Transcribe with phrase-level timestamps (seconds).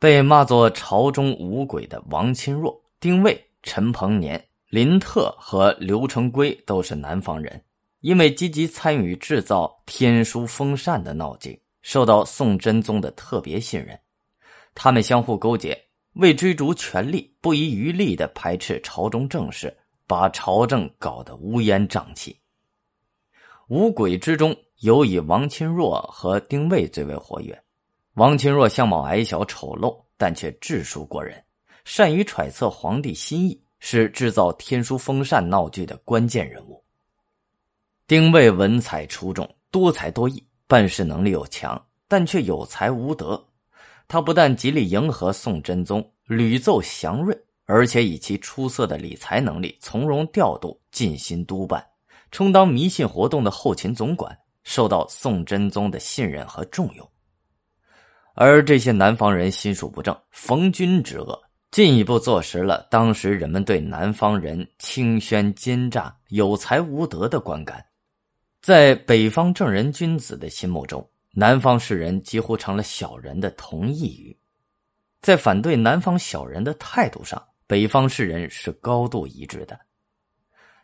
[0.00, 7.62] 被骂作朝中五鬼的王钦若、丁谓、陈鹏年、林特和刘成规都是南方人，
[8.00, 14.00] 因为积极参与制造天书封禅的闹剧，受到宋真宗的特别信任。
[14.74, 15.78] 他们相互勾结，
[16.14, 19.76] 为追逐权力，不遗余力的排斥朝中政事，
[20.06, 22.34] 把朝政搞得乌烟瘴气。
[23.68, 27.62] 五鬼之中，尤以王钦若和丁谓最为活跃。
[28.20, 31.42] 王钦若相貌矮小丑陋，但却智术过人，
[31.86, 36.84] 善于揣测皇帝心意，是制造天书封禅闹剧的关键人物。
[38.06, 43.42] 丁谓文采出众，多才多艺，办事能力又强，但却有才无德。
[44.06, 47.34] 他不但极力迎合宋真宗，屡奏祥瑞，
[47.64, 51.82] 而且以其出色的理财能力，从容调度，尽心督办，
[52.30, 57.09] 充当迷信活动的后勤总管，受到宋真宗的信任和重用。
[58.34, 61.38] 而这些南方人心术不正，逢君之恶，
[61.70, 67.84] 进一步坐实了当时人们对南方人清宣奸诈、有才无德的观感。
[68.62, 74.36] 在北方正人君子的心目中，南方士人几乎成了小人的同义语。
[75.20, 79.78] 在反对南方小人的态度上，北方士人是高度一致的。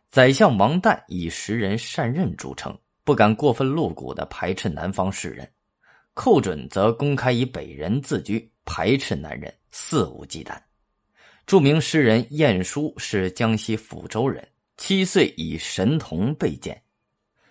[0.08, 5.50] 宰相王旦以识人善任著称，不敢过分露骨的排斥南方士人。
[6.16, 10.56] 寇准则公开以北人自居，排斥南人，肆无忌惮。
[11.44, 16.82] 著名诗人晏殊是江西抚州人，七岁以神童被荐。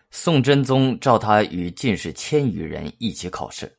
[0.10, 3.72] 宋真宗召他与进士千余人一起考试，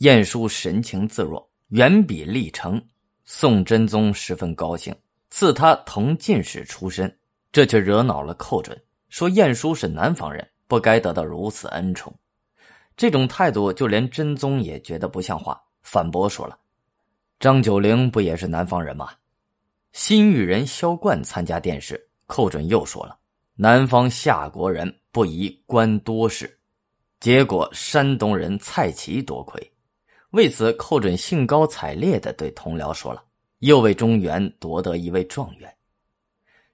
[0.00, 2.80] 晏殊神情自若，远比历成。
[3.24, 4.94] 宋真宗十分高兴，
[5.30, 7.12] 赐他同进士出身。
[7.50, 8.78] 这却惹恼了寇准，
[9.08, 12.14] 说晏殊是南方人，不该得到如此恩宠。
[12.96, 16.58] 这种态度，就连真宗也觉得不像话，反驳说了
[17.40, 19.10] ：“张九龄不也是南方人吗？”
[19.92, 23.18] 新域人萧冠参加殿试，寇准又说了
[23.56, 26.58] ：“南方夏国人不宜官多事。”
[27.20, 29.72] 结果山东人蔡奇多亏。
[30.30, 33.24] 为此，寇准兴高采烈的对同僚说了
[33.60, 35.72] ：“又为中原夺得一位状元。”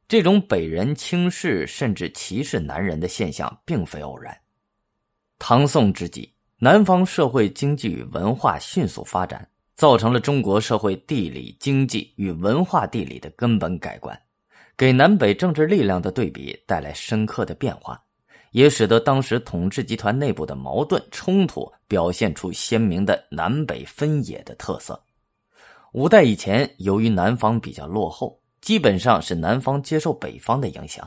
[0.09, 4.37] 这种北人轻视甚至歧视南人的现象，并非偶然。
[5.43, 14.17] 唐宋之际，南方社会经济与文化迅速发展，造成了中国社会地理经济与文化地理的根本改观，
[14.77, 17.99] 给南北政治力量的对比带来深刻的变化，
[18.51, 25.03] 也使得当时统治集团内部的矛盾冲突表现出鲜明的南北分野的特色。
[25.93, 31.03] 五代以前，由于南方比较落后，基本上是南方接受北方的影响；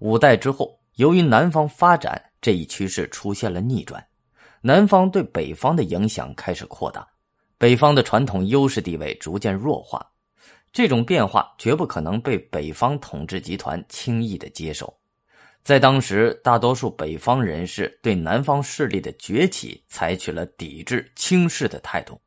[0.00, 4.06] 五代之后，由于南方发展，这一趋势出现了逆转，
[4.60, 7.06] 南方对北方的影响开始扩大，
[7.58, 10.04] 北方的传统优势地位逐渐弱化。
[10.72, 14.92] 这种变化绝不可能被北方统治集团轻易的接受。
[15.64, 22.20] 在当时，大多数北方人士对南方势力的崛起采取了抵制、轻视的态度，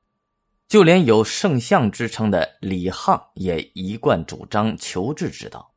[0.67, 5.73] 就连有圣相之称的李沆也一贯主张求治之道。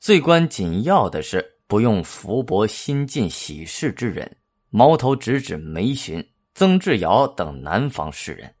[0.00, 1.53] 最关紧要的是。
[1.66, 4.36] 不用福薄新进喜事之人，
[4.70, 6.22] 矛头直指梅询、
[6.54, 8.54] 曾志尧等南方士人。